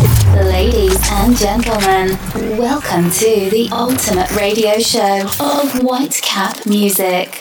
Ladies 0.00 1.00
and 1.10 1.34
gentlemen, 1.36 2.18
welcome 2.58 3.10
to 3.12 3.48
the 3.50 3.66
ultimate 3.72 4.30
radio 4.36 4.78
show 4.78 5.20
of 5.22 5.72
Whitecap 5.80 6.66
Music. 6.68 7.40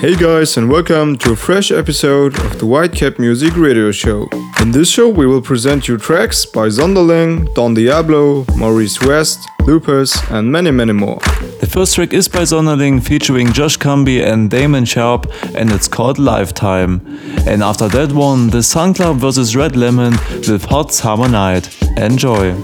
Hey 0.00 0.16
guys, 0.16 0.56
and 0.56 0.68
welcome 0.68 1.16
to 1.18 1.32
a 1.32 1.36
fresh 1.36 1.70
episode 1.70 2.36
of 2.40 2.58
the 2.58 2.66
Whitecap 2.66 3.20
Music 3.20 3.56
Radio 3.56 3.92
Show. 3.92 4.28
In 4.60 4.72
this 4.72 4.90
show, 4.90 5.08
we 5.08 5.26
will 5.26 5.40
present 5.40 5.86
you 5.86 5.98
tracks 5.98 6.44
by 6.44 6.66
Zonderling, 6.66 7.54
Don 7.54 7.74
Diablo, 7.74 8.44
Maurice 8.56 9.00
West, 9.02 9.48
Lupus, 9.68 10.16
and 10.30 10.50
many, 10.50 10.70
many 10.70 10.94
more. 10.94 11.18
The 11.60 11.68
first 11.70 11.94
track 11.94 12.14
is 12.14 12.26
by 12.26 12.40
Zonderling 12.40 13.02
featuring 13.02 13.52
Josh 13.52 13.76
Cumbee 13.76 14.24
and 14.24 14.50
Damon 14.50 14.86
Sharpe, 14.86 15.26
and 15.54 15.70
it's 15.70 15.86
called 15.86 16.18
Lifetime. 16.18 17.02
And 17.46 17.62
after 17.62 17.86
that 17.88 18.12
one, 18.12 18.48
the 18.48 18.62
Sun 18.62 18.94
Club 18.94 19.18
vs 19.18 19.54
Red 19.54 19.76
Lemon 19.76 20.12
with 20.48 20.64
Hot 20.70 20.90
Summer 20.90 21.28
Night. 21.28 21.68
Enjoy! 21.98 22.54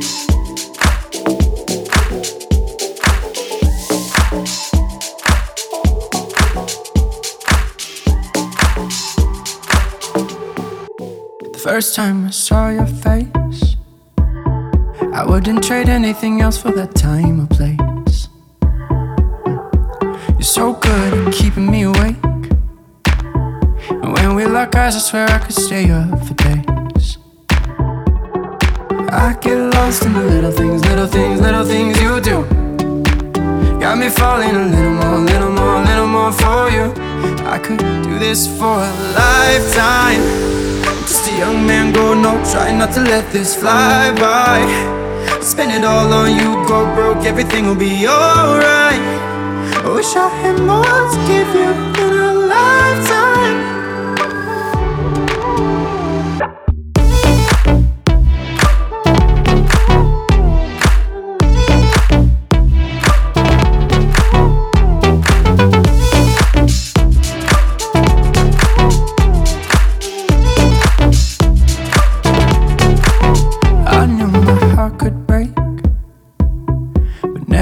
First 11.59 11.95
time 11.95 12.25
I 12.25 12.30
saw 12.30 12.70
your 12.70 12.86
face, 12.86 13.27
I 15.14 15.24
wouldn't 15.24 15.62
trade 15.62 15.88
anything 15.88 16.41
else 16.41 16.60
for 16.60 16.73
that 16.73 16.96
time 16.96 17.41
or 17.41 17.46
place. 17.46 18.28
You're 20.32 20.42
so 20.42 20.72
good 20.72 21.28
at 21.28 21.32
keeping 21.32 21.70
me 21.70 21.82
awake. 21.84 22.16
And 24.02 24.12
when 24.12 24.34
we 24.34 24.45
lock 24.45 24.74
eyes, 24.74 24.96
I 24.96 24.98
swear 24.98 25.28
I 25.30 25.38
could 25.38 25.55
stay 25.55 25.88
up 25.88 26.19
for 26.27 26.34
days. 26.34 27.19
I 29.12 29.38
get 29.41 29.56
lost 29.74 30.05
in 30.05 30.14
the 30.14 30.24
little 30.24 30.50
things, 30.50 30.84
little 30.84 31.06
things, 31.06 31.41
little 31.41 31.64
things 31.64 32.00
you 32.02 32.20
do. 32.20 32.42
Got 33.78 33.98
me 33.98 34.08
falling 34.08 34.50
a 34.50 34.67
little 34.67 34.94
more, 34.94 35.19
little 35.20 35.52
more, 35.52 35.80
little 35.84 36.08
more 36.08 36.33
for 36.33 36.70
you. 36.70 36.92
I 37.46 37.61
could 37.62 37.78
do 37.78 38.19
this 38.19 38.48
for 38.58 38.83
a 38.83 38.92
lifetime. 39.14 40.22
Just 41.06 41.30
a 41.30 41.39
young 41.39 41.64
man 41.64 41.92
growing 41.92 42.27
up, 42.27 42.42
trying 42.50 42.78
not 42.78 42.92
to 42.94 43.00
let 43.00 43.30
this 43.33 43.55
fly 43.55 44.12
by. 44.19 45.03
Spend 45.42 45.72
it 45.72 45.84
all 45.84 46.12
on 46.12 46.30
you, 46.36 46.67
go 46.67 46.84
broke, 46.94 47.25
everything 47.27 47.67
will 47.67 47.75
be 47.75 48.06
alright. 48.06 49.00
I 49.84 49.92
wish 49.94 50.14
I 50.17 50.28
had 50.42 50.58
more 50.61 50.83
to 50.84 51.19
give 51.30 51.50
you 51.55 51.70
in 52.05 52.12
a 52.19 52.33
lifetime. 52.33 53.73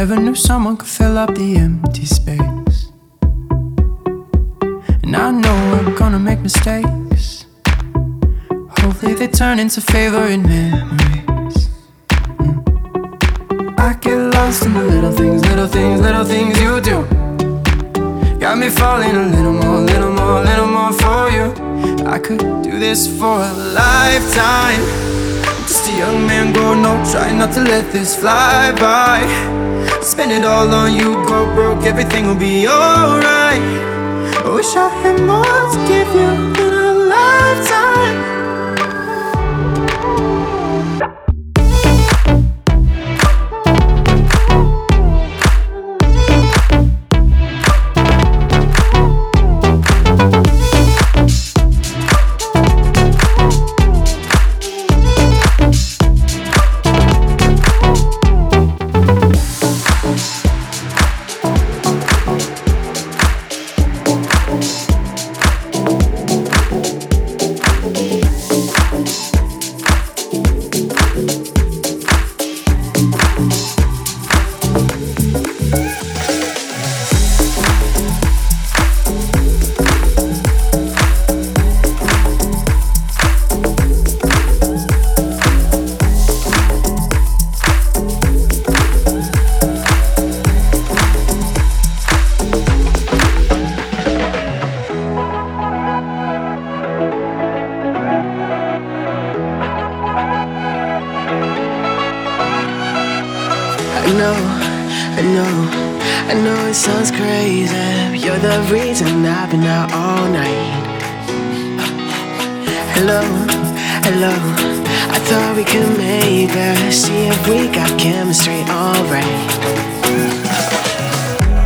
Never 0.09 0.21
knew 0.21 0.35
someone 0.35 0.77
could 0.77 0.89
fill 0.89 1.17
up 1.17 1.33
the 1.37 1.55
empty 1.57 2.05
space. 2.05 2.91
And 5.05 5.15
I 5.15 5.31
know 5.31 5.57
we're 5.71 5.97
gonna 5.97 6.19
make 6.19 6.41
mistakes. 6.41 7.47
Hopefully, 8.81 9.15
they 9.15 9.29
turn 9.29 9.61
into 9.61 9.81
favorite 9.81 10.39
memories. 10.39 11.69
Mm. 12.41 13.79
I 13.79 13.95
get 14.01 14.19
lost 14.35 14.67
in 14.67 14.75
the 14.75 14.83
little 14.83 15.13
things, 15.13 15.41
little 15.51 15.69
things, 15.69 16.01
little 16.01 16.25
things 16.25 16.61
you 16.61 16.81
do. 16.81 16.99
Got 18.41 18.59
me 18.59 18.71
falling 18.71 19.15
a 19.15 19.27
little 19.37 19.57
more, 19.63 19.83
little 19.93 20.15
more, 20.21 20.43
little 20.43 20.71
more 20.77 20.93
for 21.03 21.31
you. 21.37 21.47
I 22.15 22.19
could 22.19 22.43
do 22.65 22.77
this 22.81 23.07
for 23.07 23.37
a 23.51 23.53
lifetime. 23.81 24.83
Just 25.69 25.89
a 25.91 25.93
young 25.97 26.27
man 26.27 26.53
growing 26.53 26.85
up, 26.85 27.09
trying 27.13 27.39
not 27.39 27.53
to 27.55 27.61
let 27.61 27.93
this 27.93 28.17
fly 28.17 28.73
by. 28.73 29.62
Spend 30.03 30.33
it 30.33 30.45
all 30.45 30.69
on 30.75 30.95
you, 30.95 31.15
go 31.27 31.47
broke, 31.55 31.85
everything 31.85 32.27
will 32.27 32.35
be 32.35 32.67
alright. 32.67 33.63
I 34.45 34.51
wish 34.53 34.75
I 34.75 34.89
had 35.01 35.21
more 35.21 35.45
to 35.45 35.79
give 35.87 36.09
you 36.13 36.67
in 36.67 36.75
a 36.75 36.93
lifetime. 37.09 37.92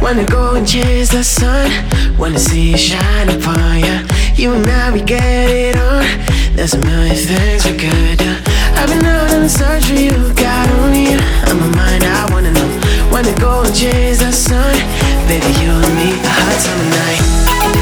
Wanna 0.06 0.24
go 0.24 0.54
and 0.54 0.64
chase 0.64 1.10
the 1.10 1.24
sun, 1.24 1.68
wanna 2.16 2.38
see 2.38 2.74
it 2.74 2.78
shine 2.78 3.28
upon 3.28 3.80
ya. 3.80 4.06
You 4.36 4.52
and 4.52 4.64
I, 4.64 4.92
we 4.92 5.02
get 5.02 5.50
it 5.50 5.76
on. 5.76 6.06
There's 6.54 6.74
a 6.74 6.78
million 6.78 7.16
things 7.16 7.64
we 7.64 7.72
could 7.72 8.18
do. 8.18 8.30
I've 8.78 8.88
been 8.88 9.04
out 9.04 9.32
on 9.34 9.42
the 9.42 9.48
search 9.48 9.86
for 9.86 9.94
you, 9.94 10.12
got 10.34 10.70
only 10.78 11.10
you 11.10 11.18
on 11.50 11.58
my 11.58 11.70
mind. 11.74 12.04
I 12.04 12.28
wanna 12.30 12.52
know, 12.52 13.10
wanna 13.10 13.34
go 13.40 13.64
and 13.64 13.74
chase 13.74 14.20
the 14.20 14.30
sun, 14.30 14.76
baby. 15.26 15.50
You 15.58 15.72
and 15.72 15.94
me, 15.98 16.12
a 16.22 16.30
hot 16.38 16.54
summer 16.62 16.88
night. 16.88 17.75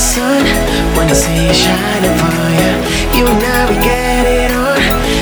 Sun. 0.00 0.42
Wanna 0.96 1.14
see 1.14 1.46
it 1.46 1.54
shine 1.54 2.04
upon 2.08 2.32
ya 2.56 2.72
You 3.16 3.22
and 3.28 3.42
I, 3.44 3.68
we 3.68 3.76
get 3.84 4.24
it 4.24 4.50
on. 4.56 4.80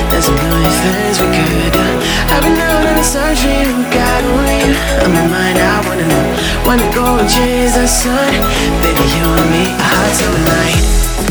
There's 0.09 0.29
a 0.31 0.35
million 0.39 0.73
things 0.83 1.19
we 1.19 1.27
could 1.35 1.73
do. 1.75 1.85
I've 2.31 2.43
been 2.43 2.57
out 2.57 2.85
in 2.87 2.95
the 2.95 3.03
search 3.03 3.39
for 3.43 3.51
you 3.51 3.73
Got 3.91 4.23
only 4.23 4.57
you 4.63 4.75
on 5.03 5.11
my 5.13 5.25
mind, 5.27 5.57
I 5.57 5.83
wanna 5.87 6.07
know 6.07 6.25
Wanna 6.65 6.87
go 6.93 7.17
and 7.17 7.29
chase 7.29 7.75
the 7.75 7.87
sun 7.87 8.31
Baby, 8.81 9.05
you 9.17 9.25
and 9.27 9.49
me, 9.51 9.63
a 9.75 9.83
hot 9.83 10.13
summer 10.15 10.43
night 10.45 11.28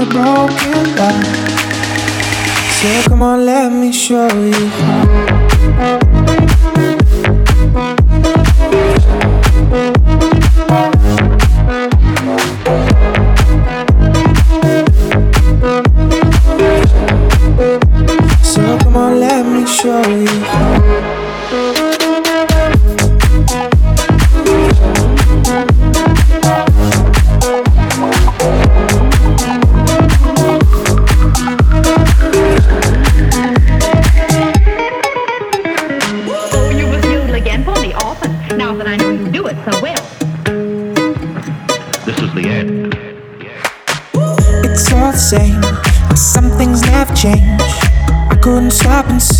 a 0.00 0.06
broken 0.06 0.96
life. 0.96 1.60
So 2.78 3.08
come 3.08 3.22
on, 3.22 3.44
let 3.44 3.70
me 3.70 3.92
show 3.92 4.28
you. 4.28 6.09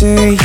Say. 0.01 0.40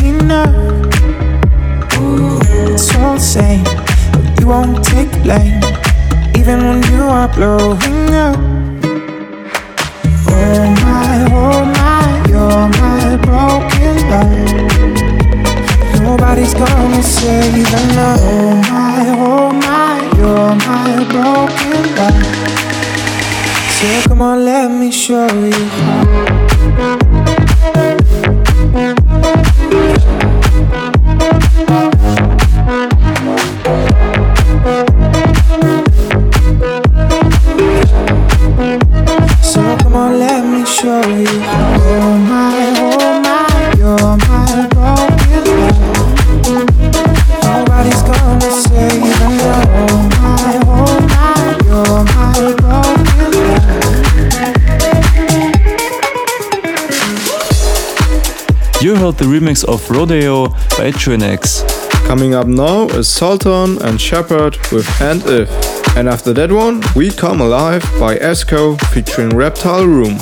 of 59.66 59.90
Rodeo 59.90 60.48
by 60.78 60.90
Trinex. 60.92 61.66
Coming 62.06 62.34
up 62.34 62.46
now 62.46 62.86
is 62.88 63.08
Sultan 63.08 63.82
and 63.82 64.00
Shepard 64.00 64.56
with 64.72 64.88
And 65.00 65.22
If. 65.26 65.50
And 65.96 66.08
after 66.08 66.32
that 66.34 66.52
one, 66.52 66.82
we 66.94 67.10
come 67.10 67.40
alive 67.40 67.82
by 67.98 68.16
Esco 68.16 68.80
featuring 68.92 69.30
Reptile 69.30 69.86
Room. 69.86 70.18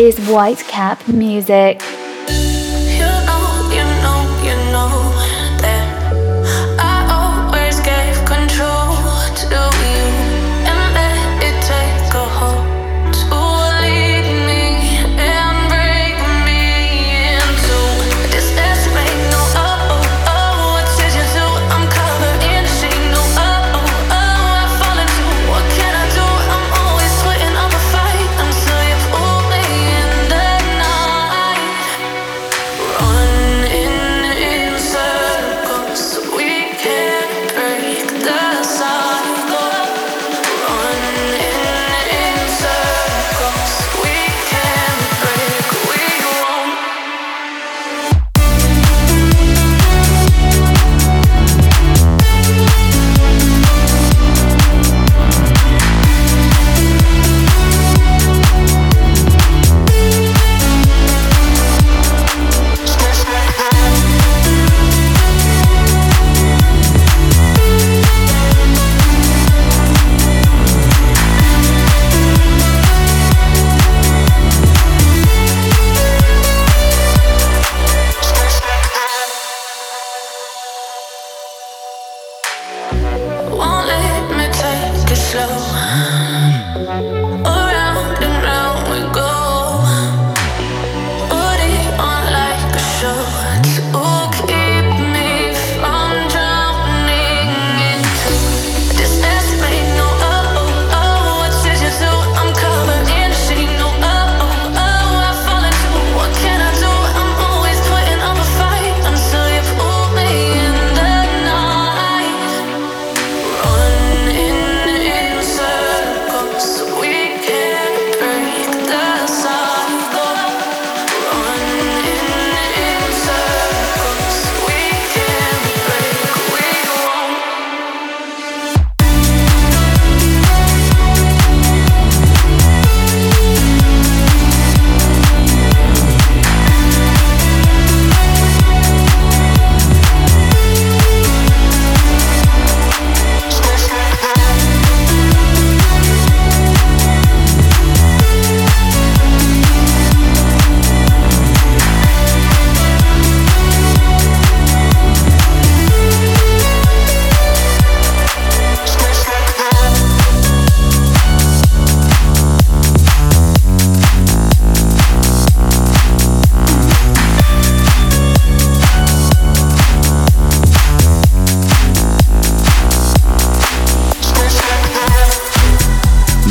Is 0.00 0.16
Whitecap 0.20 1.06
Music. 1.12 1.82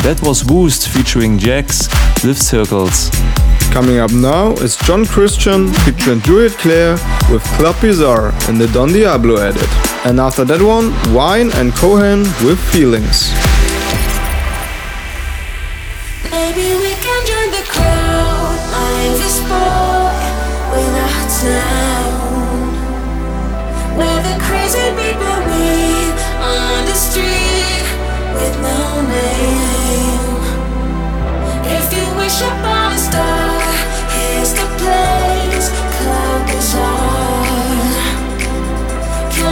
That 0.10 0.24
was 0.24 0.44
Woost 0.44 0.90
featuring 0.90 1.38
Jax 1.38 1.88
with 2.26 2.42
Circles. 2.42 3.12
Coming 3.70 4.00
up 4.00 4.12
now 4.12 4.54
is 4.54 4.76
John 4.76 5.06
Christian 5.06 5.72
featuring 5.86 6.20
Juliet 6.22 6.54
Claire 6.54 6.94
with 7.32 7.44
Club 7.60 7.80
Bizarre 7.80 8.34
in 8.50 8.58
the 8.58 8.68
Don 8.74 8.92
Diablo 8.92 9.36
edit. 9.36 9.70
And 10.08 10.20
after 10.20 10.44
that 10.46 10.64
one, 10.64 10.90
Wine 11.14 11.52
and 11.52 11.76
Cohen 11.76 12.22
with 12.44 12.58
Feelings. 12.74 13.30
Maybe 16.32 16.74
we 16.74 16.94
can 17.06 17.22
join 17.30 17.52
the 17.54 17.66
crowd, 17.70 18.58
time. 21.40 21.89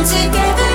together 0.08 0.68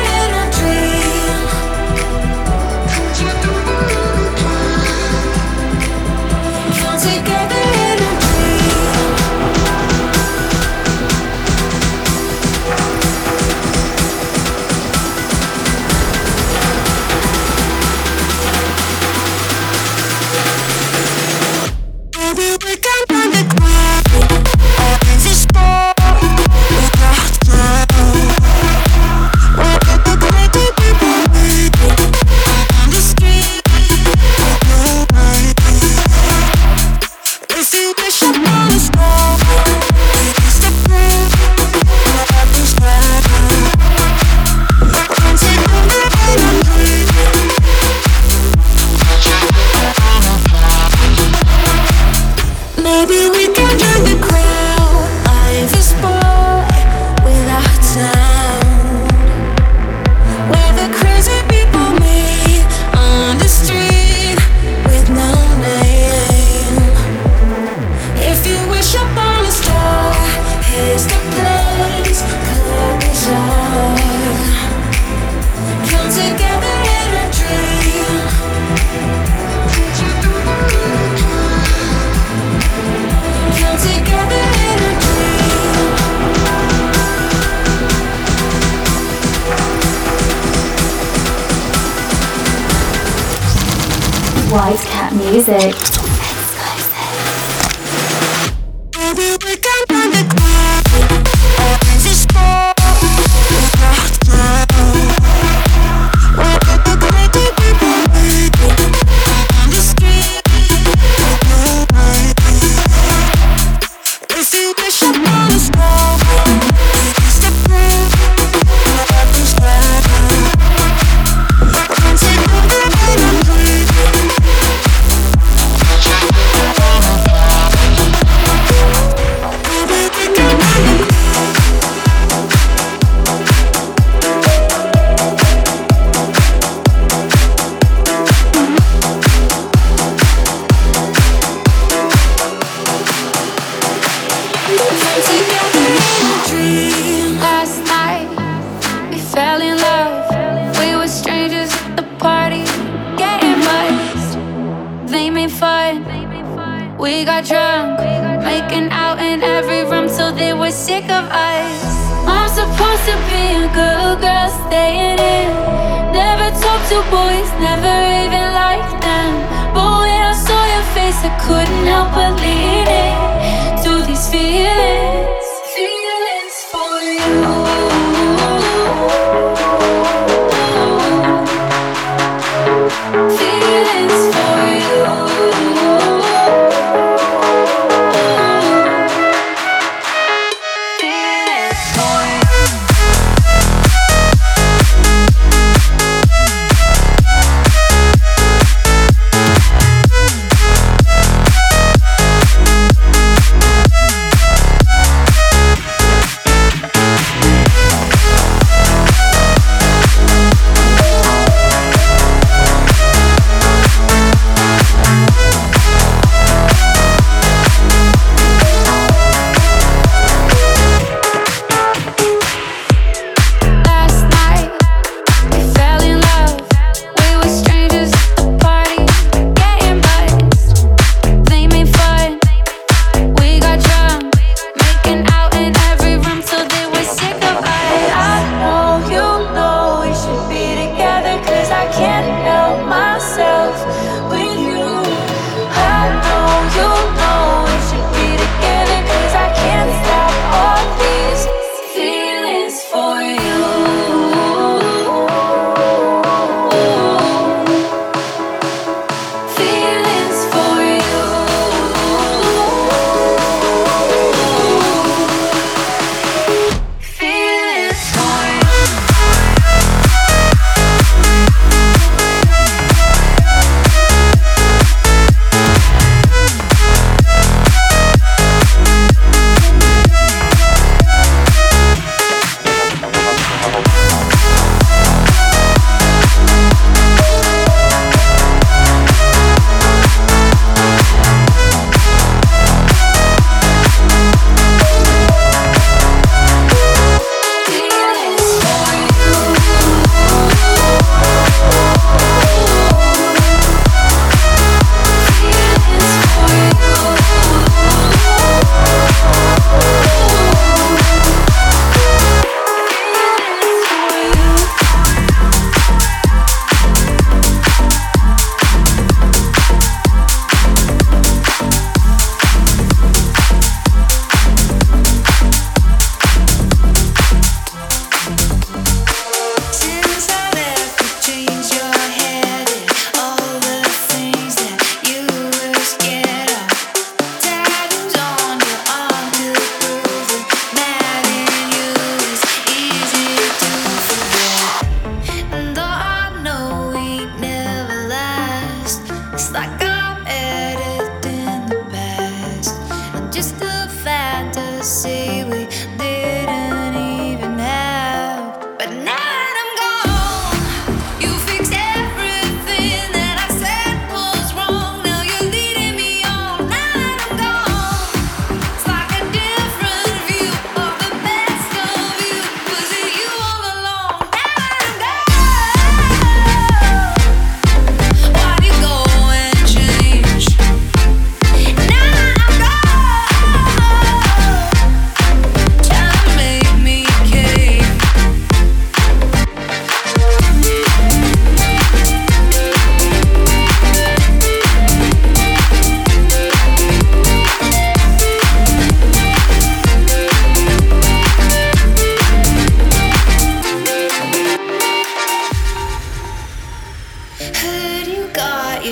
music. 95.49 95.92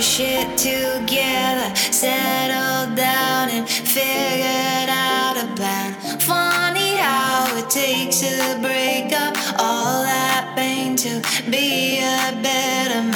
your 0.00 0.04
shit 0.04 0.56
together, 0.56 1.74
settled 1.76 2.96
down 2.96 3.50
and 3.50 3.68
figured 3.68 4.88
out 4.88 5.36
a 5.36 5.46
plan. 5.54 5.92
Funny 6.20 6.96
how 6.96 7.44
it 7.58 7.68
takes 7.68 8.22
a 8.22 8.58
breakup 8.62 9.36
all 9.58 10.02
that 10.02 10.54
pain 10.56 10.96
to 10.96 11.20
be 11.50 11.98
a 11.98 12.32
better 12.42 13.02
man. 13.02 13.09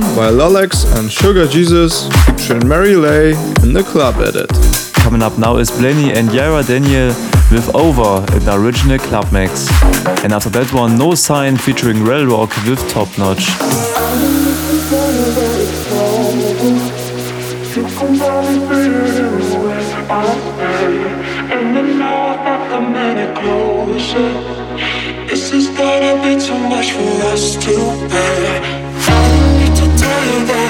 By 0.00 0.30
Lolex 0.30 0.86
and 0.96 1.12
Sugar 1.12 1.46
Jesus 1.46 2.08
featuring 2.24 2.66
Mary 2.66 2.96
Lay 2.96 3.32
in 3.62 3.74
the 3.74 3.82
club 3.82 4.14
edit. 4.22 4.48
Coming 4.94 5.22
up 5.22 5.36
now 5.36 5.58
is 5.58 5.70
Blenny 5.70 6.16
and 6.16 6.32
Yara 6.32 6.62
Daniel 6.62 7.08
with 7.50 7.70
Over 7.74 8.24
in 8.34 8.42
the 8.42 8.54
original 8.54 8.98
club 8.98 9.30
mix. 9.30 9.68
And 10.24 10.32
after 10.32 10.48
that 10.48 10.72
one, 10.72 10.96
No 10.96 11.14
Sign 11.14 11.58
featuring 11.58 12.04
Rel 12.04 12.24
Rock 12.24 12.56
with 12.64 12.80
Top 12.88 13.06
Notch. 13.18 13.44
This 25.28 25.52
is 25.52 25.68
gonna 25.68 26.22
be 26.22 26.40
too 26.40 26.58
much 26.68 26.92
for 26.92 27.26
us 27.26 27.56
to 27.56 28.08
bear. 28.08 28.81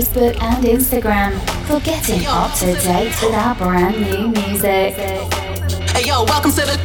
Facebook 0.00 0.32
and 0.40 0.64
Instagram 0.64 1.36
for 1.68 1.78
getting 1.84 2.24
up 2.24 2.54
to 2.56 2.72
date 2.72 3.12
with 3.20 3.34
our 3.36 3.54
brand 3.54 4.00
new 4.00 4.28
music. 4.32 4.96
Hey 5.92 6.08
yo, 6.08 6.24
welcome 6.24 6.50
to 6.52 6.64
the. 6.64 6.76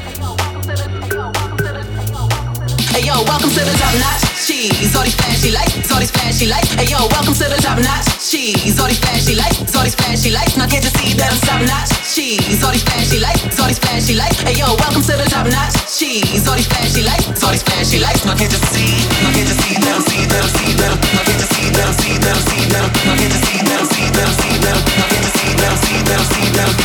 Hey 2.92 3.08
yo, 3.08 3.24
welcome 3.24 3.48
to 3.56 3.62
the 3.64 3.76
top 3.80 3.96
notch 4.04 4.20
cheese. 4.44 4.92
All 4.96 5.04
these 5.08 5.16
flashy 5.16 5.52
lights, 5.56 5.92
all 5.92 6.00
these 6.00 6.12
flashy 6.12 6.48
lights. 6.48 6.74
Hey 6.76 6.92
yo, 6.92 7.08
welcome 7.08 7.34
to 7.34 7.48
the 7.48 7.56
top 7.64 7.80
notch 7.80 8.20
cheese. 8.20 8.76
All 8.84 8.88
these 8.88 9.00
flashy 9.00 9.36
lights, 9.36 9.74
all 9.76 9.84
these 9.88 9.96
flashy 9.96 10.32
lights. 10.32 10.58
Now 10.58 10.68
can't 10.68 10.84
you 10.84 10.92
see 11.00 11.16
that 11.16 11.32
I'm 11.32 11.40
top 11.40 11.64
notch 11.64 11.96
cheese? 12.12 12.60
All 12.68 12.76
these 12.76 12.84
flashy 12.84 13.20
lights, 13.24 13.56
all 13.56 13.68
these 13.72 13.80
flashy 13.80 14.16
lights. 14.16 14.44
Hey 14.44 14.60
yo, 14.60 14.76
welcome 14.76 15.04
to 15.08 15.16
the 15.16 15.28
top 15.32 15.48
notch 15.48 15.95
keys, 16.22 16.48
all 16.48 16.56
these 16.56 16.68
flashy 16.68 17.04
lights, 17.04 17.44
all 17.44 17.52
these 17.52 17.64
flashy 17.64 18.00
lights. 18.00 18.24
Now 18.26 18.36
can't 18.36 18.52
you 18.52 18.58
see? 18.72 18.96
Now 19.20 19.36
can't 19.36 19.48
you 19.50 19.56
see 19.60 19.76
that 19.84 19.96
I'm 19.96 20.02
see 20.08 20.24
that 20.32 20.44
I'm 20.44 20.56
see 20.56 20.72
that 20.80 20.96
I'm 20.96 21.00
now 21.12 21.28
can't 21.28 21.44
you 21.44 21.48
see 21.52 21.68
that 21.76 21.88
I'm 21.88 21.96
see 22.00 22.16
that 22.24 22.32
I'm 22.32 22.48
see 22.48 22.64
that 22.72 22.80
I'm 22.80 22.96
now 23.04 23.20
can't 23.20 23.36
you 23.36 23.40
see 23.44 23.60
that 23.60 23.76
I'm 23.76 23.92
see 23.92 24.08
that 24.16 24.24
I'm 24.24 24.40
see 24.40 24.56
that 24.64 24.80
now 24.96 25.12
can't 25.12 25.26
you 25.26 25.32
see 25.36 25.52
that 25.60 25.76
see 25.84 26.00
that 26.08 26.24
see 26.32 26.48
that 26.56 26.72
I'm 26.72 26.76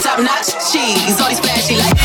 Top 0.00 0.18
notch 0.24 0.50
cheese, 0.72 1.20
all 1.20 1.28
these 1.28 1.40
flashy 1.40 1.76
lights. 1.76 2.00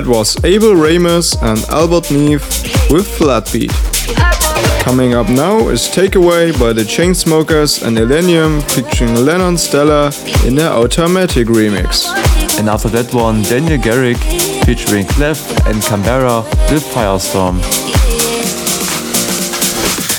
That 0.00 0.08
was 0.08 0.42
Abel 0.46 0.74
Ramos 0.76 1.36
and 1.42 1.58
Albert 1.68 2.10
Neve 2.10 2.40
with 2.88 3.06
Flatbeat. 3.06 3.70
Coming 4.82 5.12
up 5.12 5.28
now 5.28 5.68
is 5.68 5.88
Takeaway 5.88 6.58
by 6.58 6.72
the 6.72 6.84
Chainsmokers 6.84 7.86
and 7.86 7.98
Illenium 7.98 8.62
featuring 8.70 9.14
Lennon 9.14 9.58
Stella 9.58 10.10
in 10.46 10.54
their 10.54 10.70
Automatic 10.70 11.48
remix. 11.48 12.06
And 12.58 12.70
after 12.70 12.88
that 12.88 13.12
one, 13.12 13.42
Daniel 13.42 13.76
Garrick 13.76 14.16
featuring 14.64 15.04
Clef 15.04 15.66
and 15.66 15.82
Canberra 15.82 16.44
with 16.72 16.82
Firestorm. 16.94 17.60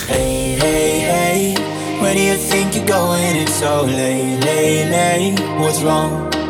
Hey, 0.06 0.58
hey, 0.60 1.00
hey, 1.00 2.00
where 2.00 2.14
do 2.14 2.22
you 2.22 2.36
think 2.36 2.76
you're 2.76 2.86
going? 2.86 3.36
It's 3.36 3.56
so 3.56 3.82
late, 3.86 4.46
late, 4.46 4.92
late. 4.92 5.40
What's 5.60 5.82
wrong? 5.82 6.41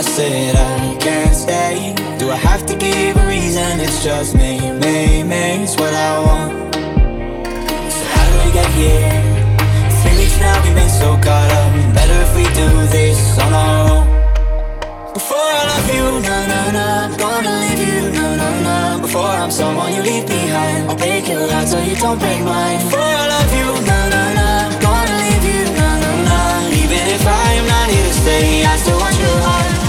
I 0.00 0.02
said 0.02 0.56
I 0.56 0.96
can't 0.96 1.36
stay. 1.36 1.94
Do 2.16 2.30
I 2.30 2.36
have 2.36 2.64
to 2.64 2.74
give 2.74 3.18
a 3.18 3.26
reason? 3.26 3.80
It's 3.80 4.02
just 4.02 4.34
me, 4.34 4.56
me, 4.80 5.22
me. 5.22 5.60
It's 5.60 5.76
what 5.76 5.92
I 5.92 6.12
want. 6.24 6.52
So 7.92 8.02
how 8.08 8.24
do 8.32 8.34
we 8.40 8.50
get 8.50 8.70
here? 8.80 9.12
Three 10.00 10.16
weeks 10.16 10.40
now, 10.40 10.56
we've 10.64 10.74
been 10.74 10.88
so 10.88 11.20
caught 11.20 11.52
up. 11.52 11.70
Better 11.92 12.16
if 12.16 12.32
we 12.34 12.44
do 12.56 12.68
this 12.88 13.20
on 13.44 13.52
our 13.52 13.90
own. 13.92 14.06
Before 15.12 15.36
I 15.36 15.62
love 15.68 15.88
you, 15.92 16.06
na 16.24 16.36
na 16.48 16.60
na, 16.76 16.86
gonna 17.20 17.52
leave 17.60 17.84
you, 17.84 18.00
na 18.16 18.36
na 18.40 18.50
na. 18.64 18.76
Before 19.04 19.28
I'm 19.42 19.50
someone 19.50 19.92
you 19.92 20.00
leave 20.00 20.26
behind, 20.26 20.88
I'll 20.88 20.96
break 20.96 21.28
your 21.28 21.44
heart 21.52 21.68
so 21.68 21.78
you 21.78 21.96
don't 21.96 22.18
break 22.18 22.40
mine. 22.40 22.80
Before 22.88 23.04
I 23.04 23.26
love 23.36 23.52
you, 23.52 23.68
na 23.84 23.98
na 24.08 24.22
na, 24.32 24.48
gonna 24.80 25.16
leave 25.28 25.44
you, 25.44 25.62
na 25.76 25.88
na 26.00 26.12
na. 26.24 26.38
Even 26.72 27.04
if 27.04 27.22
I 27.26 27.52
am 27.60 27.66
not 27.68 27.90
here 27.92 28.06
to 28.08 28.14
stay, 28.24 28.64
I 28.64 28.76
still 28.80 28.96
want 28.96 29.18
your 29.20 29.38
heart. 29.44 29.79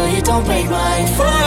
So 0.00 0.06
you 0.06 0.22
don't 0.22 0.44
break 0.44 0.66
mine. 0.70 1.04
Before 1.06 1.39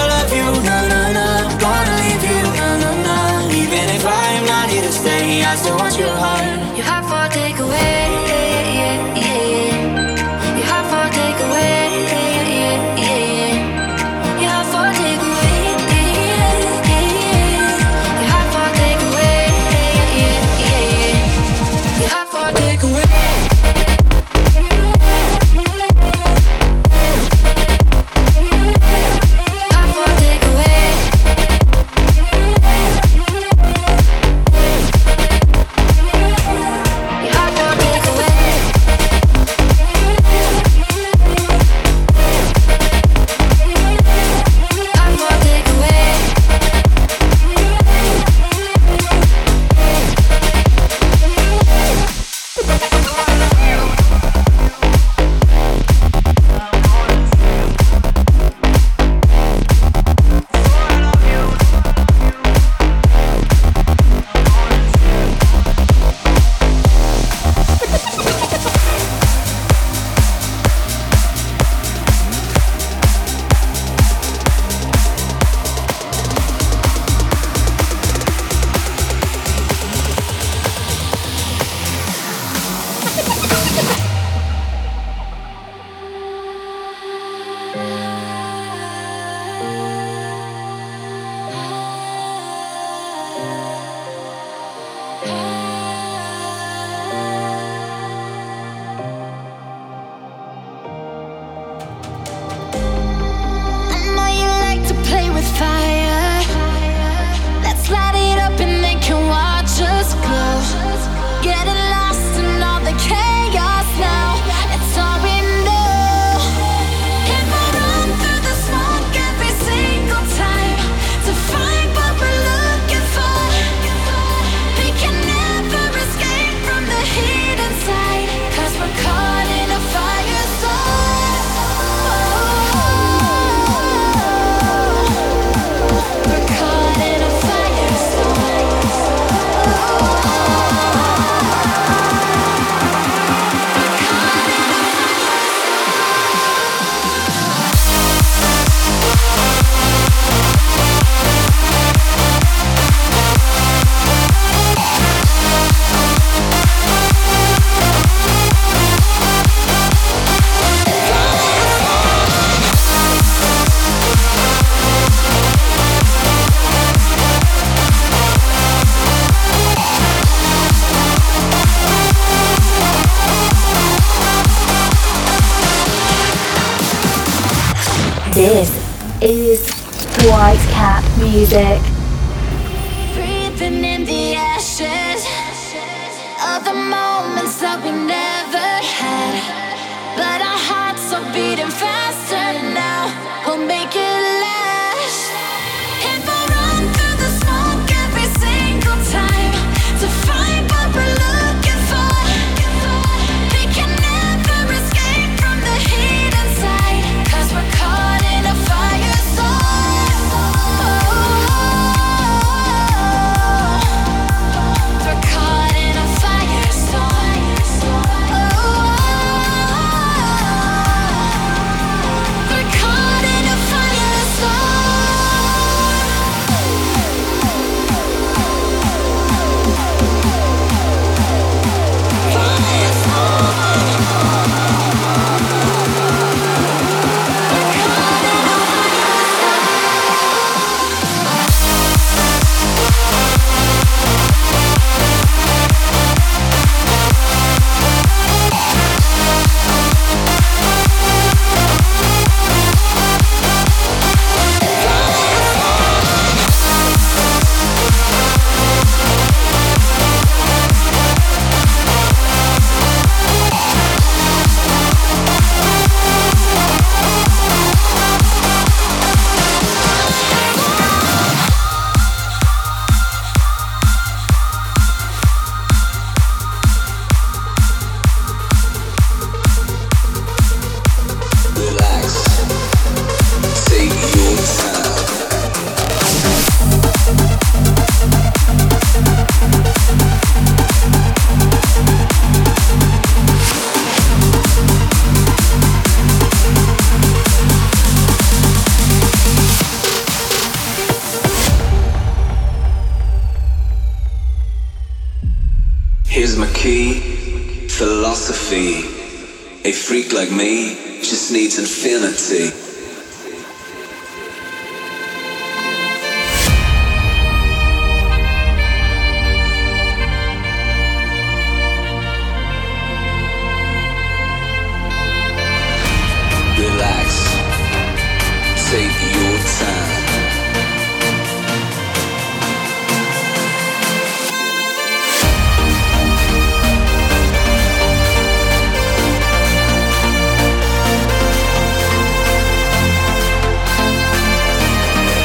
Take 328.73 328.81
your 328.81 329.37
time. 329.37 329.91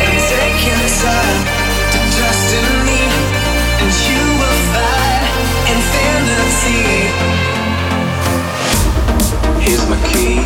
And 0.05 0.18
take 0.28 0.61
your 0.68 0.84
time 1.01 1.40
to 1.88 1.99
trust 2.12 2.53
in 2.53 2.68
me, 2.84 3.01
and 3.80 3.92
you 4.09 4.22
will 4.40 4.61
find 4.74 5.24
infinity. 5.72 6.84
Here's 9.64 9.84
my 9.88 9.96
key, 10.12 10.36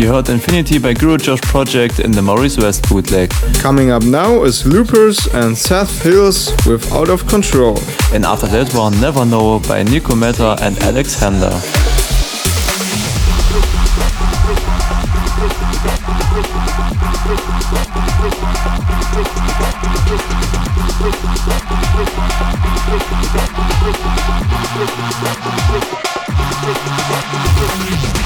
You 0.00 0.08
heard 0.08 0.30
Infinity 0.30 0.78
by 0.78 0.94
Guru 0.94 1.18
Josh 1.18 1.42
Project 1.42 2.00
in 2.00 2.10
the 2.10 2.22
Maurice 2.22 2.56
West 2.56 2.88
bootleg. 2.88 3.28
Coming 3.60 3.90
up 3.90 4.02
now 4.02 4.44
is 4.44 4.64
Loopers 4.64 5.26
and 5.34 5.54
Seth 5.54 6.02
Hills 6.02 6.50
with 6.66 6.90
Out 6.90 7.10
of 7.10 7.26
Control. 7.26 7.78
And 8.14 8.24
after 8.24 8.46
that 8.46 8.72
one, 8.72 8.98
Never 8.98 9.26
Know 9.26 9.60
by 9.60 9.82
Nico 9.82 10.14
Meta 10.14 10.56
and 10.62 10.78
Alexander. 10.78 11.50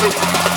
The 0.00 0.49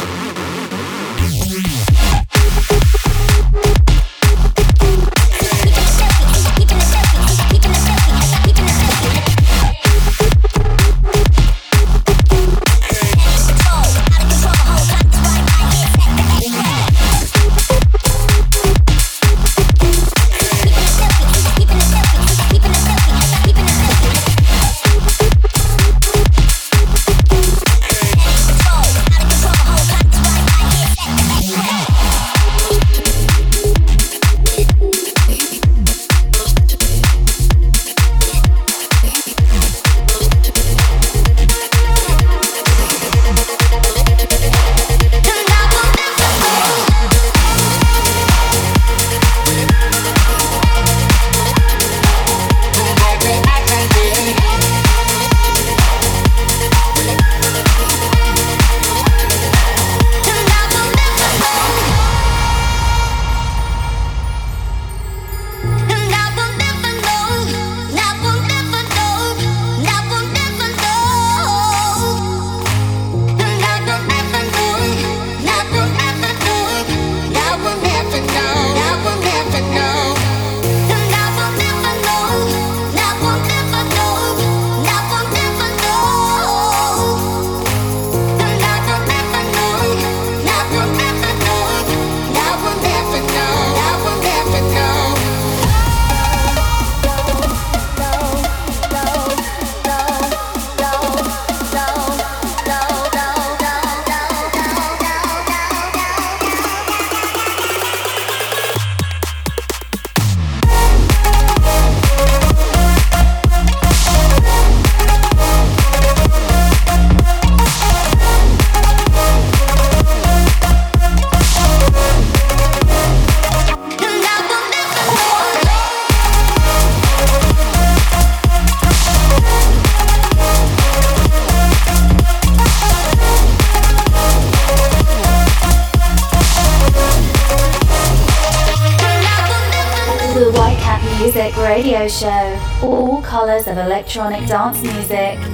electronic 144.16 144.47
dance 144.47 144.84
music. 144.84 145.53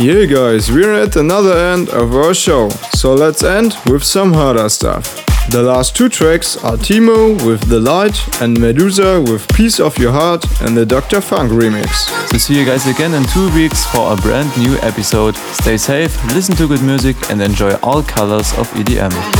Yeah, 0.00 0.24
guys, 0.24 0.72
we're 0.72 0.94
at 0.94 1.16
another 1.16 1.52
end 1.52 1.90
of 1.90 2.14
our 2.14 2.32
show, 2.32 2.70
so 2.94 3.12
let's 3.12 3.42
end 3.42 3.76
with 3.84 4.02
some 4.02 4.32
harder 4.32 4.70
stuff. 4.70 5.26
The 5.50 5.62
last 5.62 5.94
two 5.94 6.08
tracks 6.08 6.56
are 6.64 6.78
Timo 6.78 7.36
with 7.46 7.68
The 7.68 7.78
Light 7.78 8.16
and 8.40 8.56
Meduza 8.56 9.20
with 9.30 9.46
Piece 9.54 9.78
of 9.78 9.98
Your 9.98 10.12
Heart 10.12 10.46
and 10.62 10.74
the 10.74 10.86
Dr. 10.86 11.20
Funk 11.20 11.52
remix. 11.52 12.08
So 12.30 12.38
see 12.38 12.58
you 12.58 12.64
guys 12.64 12.86
again 12.86 13.12
in 13.12 13.24
two 13.24 13.54
weeks 13.54 13.84
for 13.92 14.14
a 14.14 14.16
brand 14.16 14.56
new 14.56 14.78
episode. 14.78 15.36
Stay 15.52 15.76
safe, 15.76 16.16
listen 16.34 16.56
to 16.56 16.66
good 16.66 16.82
music, 16.82 17.16
and 17.28 17.42
enjoy 17.42 17.74
all 17.82 18.02
colors 18.02 18.54
of 18.54 18.70
EDM. 18.70 19.39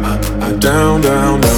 down, 0.00 0.58
down, 0.60 1.00
down. 1.00 1.51